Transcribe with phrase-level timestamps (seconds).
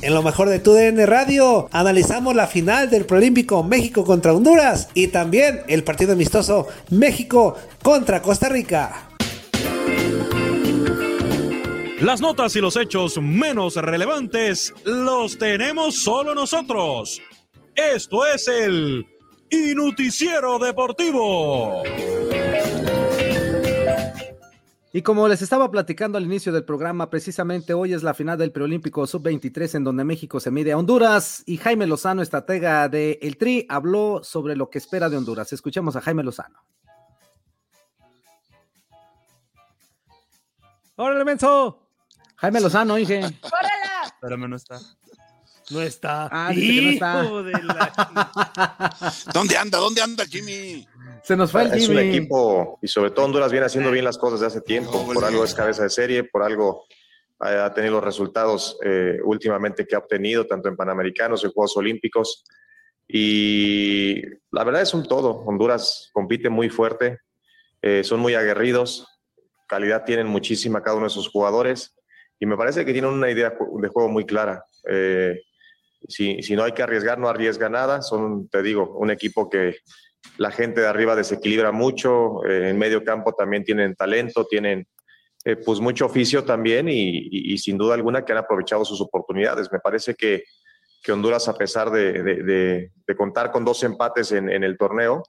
[0.00, 4.88] En lo mejor de tu DN Radio, analizamos la final del Prolímpico México contra Honduras
[4.94, 9.10] y también el partido amistoso México contra Costa Rica.
[12.00, 17.20] Las notas y los hechos menos relevantes los tenemos solo nosotros.
[17.74, 19.04] Esto es el
[19.50, 21.82] Inuticiero Deportivo.
[24.90, 28.52] Y como les estaba platicando al inicio del programa, precisamente hoy es la final del
[28.52, 33.36] preolímpico sub-23 en donde México se mide a Honduras y Jaime Lozano, estratega de El
[33.36, 35.52] Tri, habló sobre lo que espera de Honduras.
[35.52, 36.64] Escuchemos a Jaime Lozano.
[40.96, 41.86] ¡Órale, menso!
[42.36, 43.18] Jaime Lozano, dije.
[43.18, 43.78] ¡Órale!
[44.06, 44.80] Espérame, no está.
[45.70, 46.28] No está.
[46.32, 49.12] Ah, Hijo de la...
[49.34, 49.78] ¿Dónde anda?
[49.78, 50.88] ¿Dónde anda Jimmy?
[51.28, 52.00] Se nos fue el Es Jimmy.
[52.00, 55.06] un equipo, y sobre todo Honduras viene haciendo bien las cosas de hace tiempo.
[55.12, 56.86] Por algo es cabeza de serie, por algo
[57.38, 62.44] ha tenido los resultados eh, últimamente que ha obtenido, tanto en Panamericanos, en Juegos Olímpicos.
[63.06, 65.44] Y la verdad es un todo.
[65.44, 67.18] Honduras compite muy fuerte,
[67.82, 69.06] eh, son muy aguerridos,
[69.68, 71.94] calidad tienen muchísima cada uno de sus jugadores
[72.40, 74.64] y me parece que tienen una idea de juego muy clara.
[74.90, 75.42] Eh,
[76.08, 78.00] si, si, no hay que arriesgar, no arriesga nada.
[78.00, 79.76] Son, te digo, un equipo que
[80.36, 84.86] la gente de arriba desequilibra mucho, eh, en medio campo también tienen talento, tienen
[85.44, 89.70] eh, pues mucho oficio también y, sin duda alguna que han aprovechado sus oportunidades.
[89.72, 90.44] Me parece que,
[91.02, 95.22] que Honduras, a pesar de, de, contar con dos empates en, en el torneo,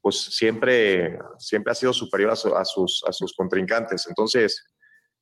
[0.00, 4.06] pues siempre, siempre ha sido superior a, su, a, sus, a sus contrincantes.
[4.08, 4.64] Entonces,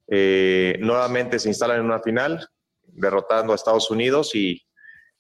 [0.09, 2.47] eh, nuevamente se instalan en una final,
[2.83, 4.63] derrotando a Estados Unidos y,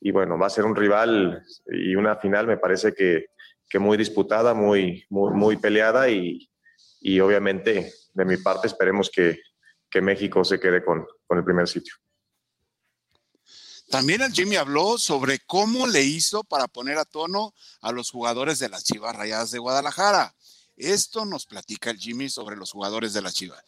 [0.00, 3.26] y, bueno, va a ser un rival y una final, me parece que,
[3.69, 6.50] que muy disputada, muy, muy, muy peleada y,
[7.00, 9.41] y, obviamente de mi parte esperemos que,
[9.91, 11.94] que México se quede con, con el primer sitio.
[13.88, 18.59] También el Jimmy habló sobre cómo le hizo para poner a tono a los jugadores
[18.59, 20.34] de las Chivas Rayadas de Guadalajara.
[20.76, 23.65] Esto nos platica el Jimmy sobre los jugadores de las Chivas.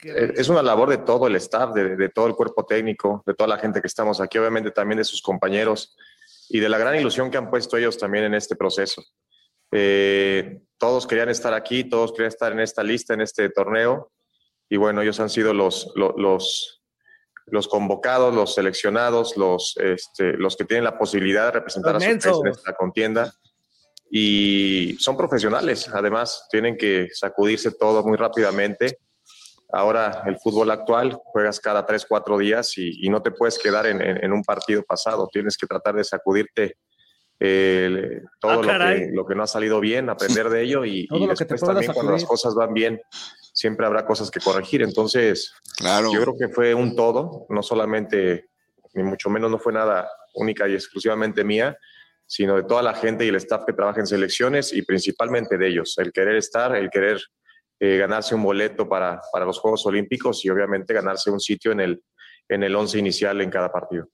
[0.00, 3.48] Es una labor de todo el staff, de, de, todo el cuerpo técnico, de toda
[3.48, 5.96] la gente que estamos aquí, obviamente también de sus compañeros
[6.48, 9.02] y de la gran ilusión que han puesto ellos también en este proceso.
[9.70, 14.12] Eh, todos querían estar aquí, todos querían estar en esta lista, en este torneo
[14.68, 16.78] y bueno, ellos han sido los, los, los
[17.50, 22.06] los convocados, los seleccionados, los, este, los que tienen la posibilidad de representar a su
[22.06, 23.32] país en esta contienda.
[24.10, 28.98] Y son profesionales, además, tienen que sacudirse todo muy rápidamente.
[29.70, 33.86] Ahora, el fútbol actual, juegas cada tres, cuatro días y, y no te puedes quedar
[33.86, 35.28] en, en, en, un partido pasado.
[35.30, 36.76] Tienes que tratar de sacudirte
[37.40, 41.06] eh, todo ah, lo, que, lo, que, no ha salido bien, aprender de ello y,
[41.08, 41.94] y después también sacudir.
[41.94, 43.00] cuando las cosas van bien,
[43.52, 44.82] siempre habrá cosas que corregir.
[44.82, 46.12] Entonces, claro.
[46.12, 48.48] yo creo que fue un todo, no solamente,
[48.94, 51.76] ni mucho menos no fue nada única y exclusivamente mía,
[52.26, 55.68] sino de toda la gente y el staff que trabaja en selecciones y principalmente de
[55.68, 57.20] ellos, el querer estar, el querer
[57.80, 61.80] eh, ganarse un boleto para, para los Juegos Olímpicos y obviamente ganarse un sitio en
[61.80, 62.02] el,
[62.48, 64.08] en el once inicial en cada partido.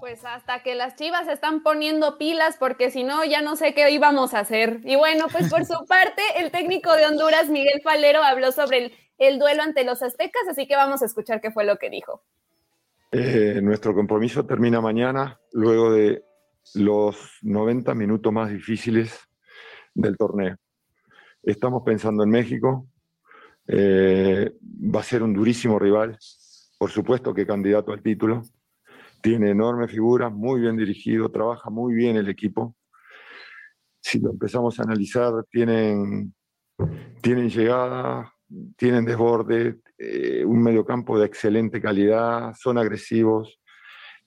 [0.00, 3.90] Pues hasta que las chivas están poniendo pilas, porque si no, ya no sé qué
[3.90, 4.80] íbamos a hacer.
[4.84, 8.92] Y bueno, pues por su parte, el técnico de Honduras, Miguel Falero, habló sobre el,
[9.16, 12.22] el duelo ante los aztecas, así que vamos a escuchar qué fue lo que dijo.
[13.12, 16.24] Eh, nuestro compromiso termina mañana, luego de
[16.74, 19.18] los 90 minutos más difíciles
[19.94, 20.56] del torneo.
[21.46, 22.88] Estamos pensando en México,
[23.66, 26.16] eh, va a ser un durísimo rival,
[26.78, 28.42] por supuesto que candidato al título
[29.20, 32.74] tiene enorme figura, muy bien dirigido, trabaja muy bien el equipo.
[34.00, 36.34] Si lo empezamos a analizar, tienen,
[37.20, 38.32] tienen llegada,
[38.76, 43.60] tienen desborde, eh, un mediocampo de excelente calidad, son agresivos.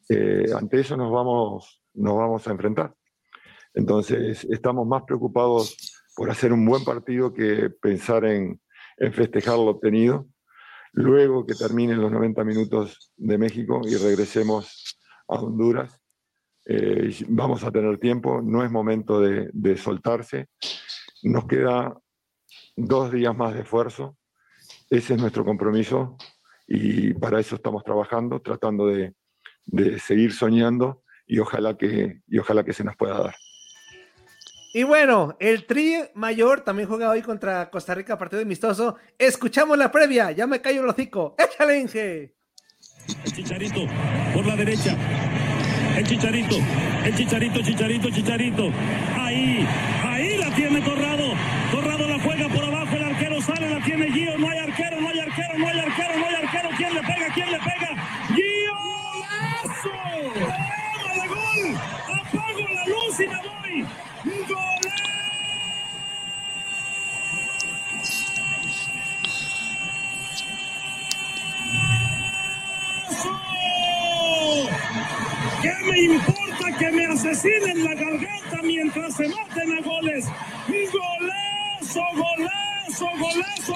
[0.09, 2.93] Eh, ante eso nos vamos a enfrentar.
[3.73, 8.59] Entonces, estamos más preocupados por hacer un buen partido que pensar en,
[9.13, 10.27] festejar lo obtenido
[10.93, 14.97] luego que terminen los 90 minutos de México y regresemos
[15.27, 16.01] a Honduras.
[16.65, 20.47] Eh, vamos a tener tiempo, no es momento de, soltarse.
[21.21, 21.95] Nos queda
[22.75, 24.17] dos días más de esfuerzo
[24.89, 26.17] ese es nuestro compromiso
[26.67, 29.13] y para eso estamos trabajando, tratando de,
[29.99, 32.21] seguir soñando y ojalá que
[32.73, 33.35] se nos pueda dar.
[34.73, 38.97] Y bueno, el Tri Mayor también juega hoy contra Costa Rica, partido amistoso.
[39.17, 41.35] Escuchamos la previa, ya me callo el hocico.
[41.37, 42.35] ¡Échale, Inge!
[43.23, 43.81] El Chicharito
[44.33, 44.95] por la derecha.
[45.97, 46.57] El Chicharito,
[47.05, 48.71] el Chicharito, Chicharito, Chicharito.
[49.15, 49.65] Ahí,
[50.03, 51.33] ahí la tiene Corrado.
[51.71, 54.37] Corrado la juega por abajo, el arquero sale, la tiene Gio.
[54.37, 56.69] No hay arquero, no hay arquero, no hay arquero, no hay arquero.
[56.77, 57.33] ¿Quién le pega?
[57.33, 57.89] ¿Quién le pega?
[58.35, 58.77] ¡Gio!
[61.01, 61.77] ¡Toma gol!
[62.19, 63.87] ¡Apago la luz y me voy!
[77.29, 80.25] Asesinen la garganta mientras se maten a goles?
[80.67, 83.75] ¡Golazo, golazo, golazo!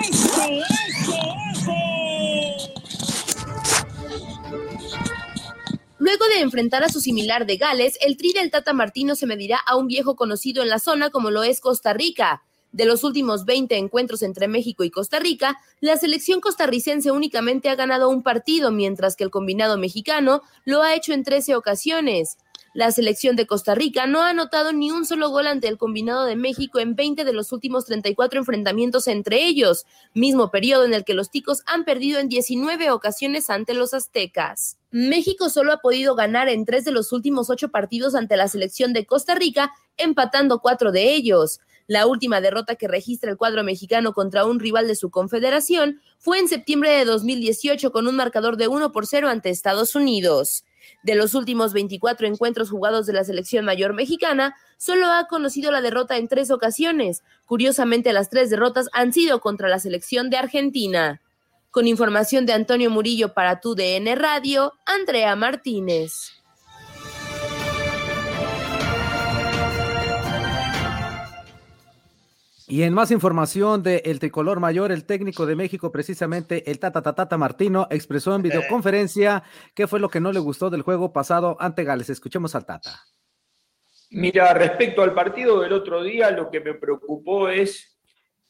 [0.00, 0.50] ¡Eso,
[0.88, 1.16] eso,
[1.52, 1.74] eso!
[5.98, 9.58] Luego de enfrentar a su similar de Gales, el Tri del Tata Martino se medirá
[9.58, 12.42] a un viejo conocido en la zona como lo es Costa Rica.
[12.76, 17.74] De los últimos 20 encuentros entre México y Costa Rica, la selección costarricense únicamente ha
[17.74, 22.36] ganado un partido, mientras que el combinado mexicano lo ha hecho en 13 ocasiones.
[22.74, 26.26] La selección de Costa Rica no ha anotado ni un solo gol ante el combinado
[26.26, 31.04] de México en 20 de los últimos 34 enfrentamientos entre ellos, mismo periodo en el
[31.04, 34.76] que los ticos han perdido en 19 ocasiones ante los aztecas.
[34.90, 38.92] México solo ha podido ganar en tres de los últimos ocho partidos ante la selección
[38.92, 41.60] de Costa Rica, empatando cuatro de ellos.
[41.88, 46.40] La última derrota que registra el cuadro mexicano contra un rival de su confederación fue
[46.40, 50.64] en septiembre de 2018 con un marcador de 1 por 0 ante Estados Unidos.
[51.04, 55.80] De los últimos 24 encuentros jugados de la selección mayor mexicana, solo ha conocido la
[55.80, 57.22] derrota en tres ocasiones.
[57.44, 61.22] Curiosamente, las tres derrotas han sido contra la selección de Argentina.
[61.70, 66.35] Con información de Antonio Murillo para tu DN Radio, Andrea Martínez.
[72.68, 77.00] Y en más información de el tricolor mayor, el técnico de México, precisamente el Tata
[77.00, 81.56] Tata Martino, expresó en videoconferencia qué fue lo que no le gustó del juego pasado
[81.60, 82.10] ante Gales.
[82.10, 83.00] Escuchemos al Tata.
[84.10, 87.98] Mira, respecto al partido del otro día, lo que me preocupó es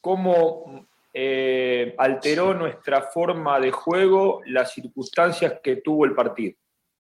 [0.00, 6.56] cómo eh, alteró nuestra forma de juego las circunstancias que tuvo el partido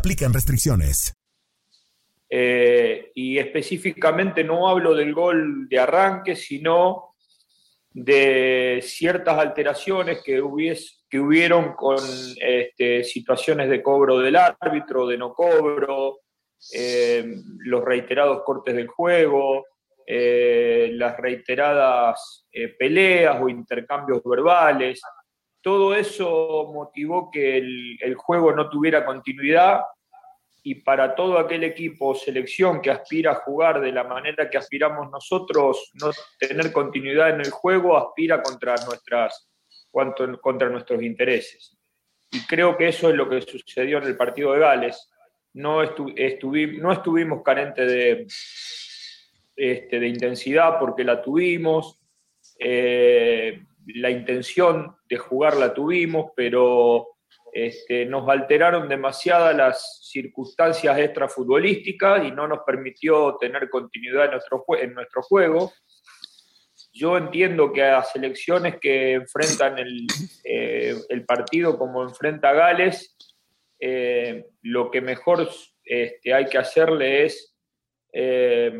[0.00, 1.14] aplican restricciones.
[2.30, 7.16] Eh, y específicamente no hablo del gol de arranque, sino
[7.92, 11.98] de ciertas alteraciones que, hubies, que hubieron con
[12.40, 16.20] este, situaciones de cobro del árbitro, de no cobro,
[16.72, 19.66] eh, los reiterados cortes del juego,
[20.06, 22.46] eh, las reiteradas
[22.78, 25.02] peleas o intercambios verbales
[25.62, 29.82] todo eso motivó que el, juego no tuviera continuidad
[30.62, 35.10] y para todo aquel equipo, selección que aspira a jugar de la manera que aspiramos
[35.10, 39.50] nosotros, no tener continuidad en el juego, aspira contra, nuestras,
[40.42, 41.78] contra nuestros intereses.
[42.30, 45.10] Y creo que eso es lo que sucedió en el partido de Gales.
[45.54, 48.26] No, no estuvimos carentes de,
[49.56, 52.00] este, de intensidad porque la tuvimos.
[52.58, 57.08] Eh, la intención de jugar la tuvimos, pero
[57.52, 64.64] este, nos alteraron demasiadas las circunstancias extrafutbolísticas y no nos permitió tener continuidad en nuestro,
[64.78, 65.72] en nuestro juego.
[66.92, 70.06] Yo entiendo que a selecciones que enfrentan el,
[70.44, 70.96] eh,
[71.26, 73.16] partido como enfrenta Gales,
[73.78, 75.48] eh, lo que mejor
[75.84, 77.56] este, hay que hacerle es
[78.12, 78.72] eh,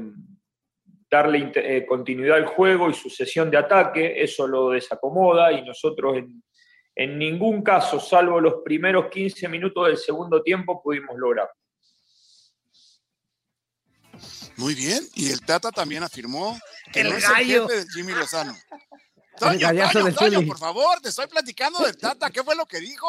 [1.11, 6.43] darle eh, continuidad al juego y sucesión de ataque, eso lo desacomoda y nosotros en,
[6.95, 11.51] en ningún caso, salvo los primeros 15 minutos del segundo tiempo, pudimos lograr.
[14.57, 16.59] Muy bien, y el Tata también afirmó
[16.93, 18.55] que no es el jefe de Jimmy Lozano.
[19.39, 23.09] Toño, Toño, Toño, por favor, te estoy platicando del Tata, ¿qué fue lo que dijo?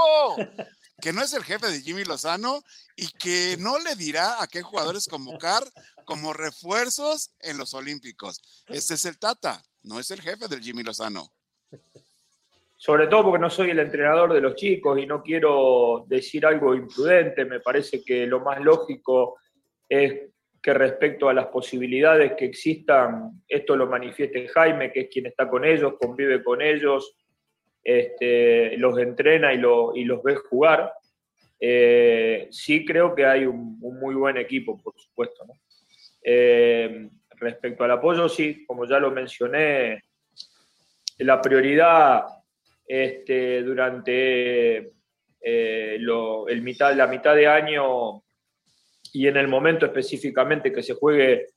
[1.01, 2.61] Que no es el jefe de Jimmy Lozano
[2.95, 5.63] y que no le dirá a qué jugadores convocar
[6.05, 8.41] como refuerzos en los Olímpicos.
[8.67, 11.31] Este es el Tata, no es el jefe del Jimmy Lozano.
[12.77, 16.73] sobre todo porque no soy el entrenador de los chicos y no quiero decir algo
[16.73, 19.37] imprudente, me parece que lo más lógico
[19.87, 20.31] es
[20.61, 25.49] que respecto a las posibilidades que existan, esto lo manifieste Jaime, que es quien está
[25.49, 27.15] con ellos, convive con ellos,
[27.83, 30.93] este, los entrena y, y, los ve jugar.
[31.59, 35.45] Eh, sí creo que hay un, muy buen equipo, por supuesto.
[36.23, 40.03] Eh, respecto al apoyo, sí, como ya lo mencioné,
[41.19, 42.25] la prioridad
[42.87, 44.93] este, durante
[45.41, 45.97] eh,
[46.47, 48.23] el mitad, la mitad de año
[49.13, 51.47] y en el momento específicamente que se juegue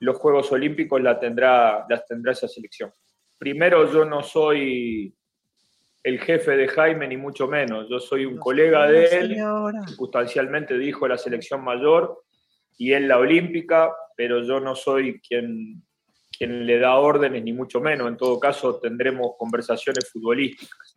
[0.00, 2.92] los Juegos Olímpicos la tendrá, las tendrá esa selección.
[3.38, 5.14] Primero, yo no soy
[6.08, 7.88] el jefe de Jaime, ni mucho menos.
[7.88, 9.36] Yo soy un colega de él,
[9.86, 12.24] circunstancialmente dijo la selección mayor
[12.76, 15.82] y él la olímpica, pero yo no soy quien
[16.38, 18.08] quien le da órdenes, ni mucho menos.
[18.08, 20.96] En todo caso, tendremos conversaciones futbolísticas.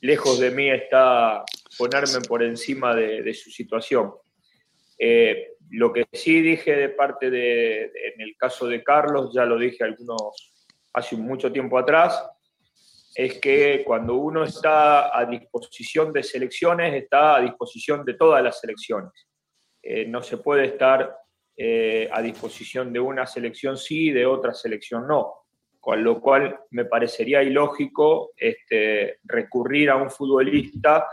[0.00, 1.44] Lejos de mí está
[1.78, 4.12] ponerme por encima de, su situación.
[4.98, 9.58] Eh, lo que sí dije de parte de, en el caso de Carlos, ya lo
[9.58, 10.52] dije algunos
[10.92, 12.20] hace mucho tiempo atrás,
[13.14, 18.60] es que cuando uno está a disposición de selecciones, está a disposición de todas las
[18.60, 19.28] selecciones.
[19.82, 21.16] Eh, no se puede estar
[21.56, 25.34] eh, a disposición de una selección sí y de otra selección no.
[25.80, 31.06] Con lo cual me parecería ilógico este, recurrir a un futbolista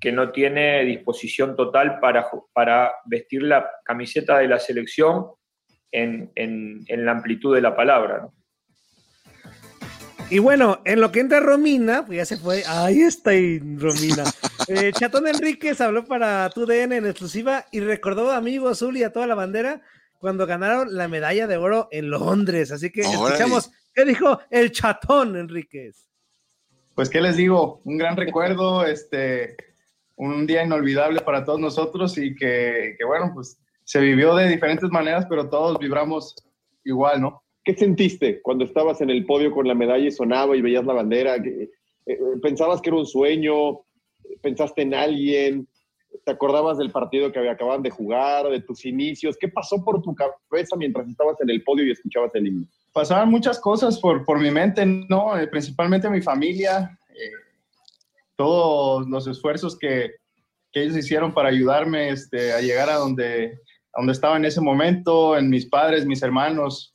[0.00, 5.30] que no tiene disposición total para, para vestir la camiseta de la selección
[5.94, 8.28] en, la amplitud de la palabra.
[10.30, 12.62] Y bueno, en lo que entra Romina, pues ya se fue.
[12.66, 14.24] Ahí está Romina.
[14.66, 19.12] Eh, Chatón Enríquez habló para TUDN en exclusiva y recordó a amigo Azul y a
[19.12, 19.82] toda la bandera
[20.18, 22.72] cuando ganaron la medalla de oro en Londres.
[22.72, 26.08] Así que escuchamos qué dijo el Chatón Enríquez.
[26.94, 29.54] Pues qué les digo, un gran recuerdo, este,
[30.16, 34.88] un día inolvidable para todos nosotros y que, que bueno, pues se vivió de diferentes
[34.88, 36.34] maneras, pero todos vibramos
[36.84, 37.43] igual, ¿no?
[37.64, 40.92] ¿Qué sentiste cuando estabas en el podio con la medalla y sonaba y veías la
[40.92, 41.36] bandera?
[41.36, 41.70] Eh,
[42.04, 43.80] eh, ¿Pensabas que era un sueño?
[44.42, 45.66] ¿Pensaste en alguien?
[46.24, 49.36] ¿Te acordabas del partido que acababan de jugar, de tus inicios?
[49.40, 52.66] ¿Qué pasó por tu cabeza mientras estabas en el podio y escuchabas el himno?
[52.92, 55.36] Pasaban muchas cosas por, por mi mente, ¿no?
[55.38, 56.98] Eh, principalmente mi familia,
[58.36, 60.12] todos los esfuerzos que,
[60.70, 63.58] que, ellos hicieron para ayudarme este, a llegar a donde,
[63.92, 66.93] a donde estaba en ese momento, en mis padres, mis hermanos,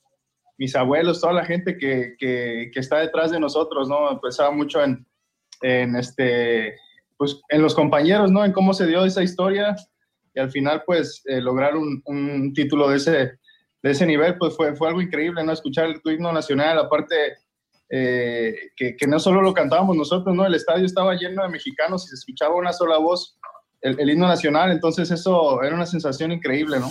[0.60, 4.20] mis abuelos, toda la gente que, que, está detrás de nosotros, ¿no?
[4.20, 5.06] Pensaba mucho en,
[5.62, 6.76] en, este,
[7.16, 8.44] pues, en los compañeros, ¿no?
[8.44, 9.74] En cómo se dio esa historia
[10.34, 13.10] y al final, pues, eh, lograr un, un, título de ese,
[13.82, 15.50] de ese nivel, pues fue, fue algo increíble, ¿no?
[15.50, 17.38] Escuchar el himno nacional, aparte
[17.88, 20.44] eh, que, que, no solo lo cantábamos nosotros, ¿no?
[20.44, 23.38] El estadio estaba lleno de mexicanos y se escuchaba una sola voz,
[23.80, 26.90] el, el himno nacional, entonces eso era una sensación increíble, ¿no?